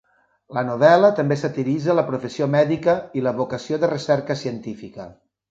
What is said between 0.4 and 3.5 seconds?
La novel·la també satiritza la professió mèdica i la